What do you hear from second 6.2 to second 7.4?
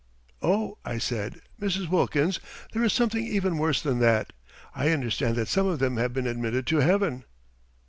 admitted to heaven!"